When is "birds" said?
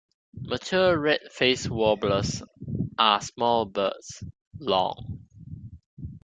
3.65-4.23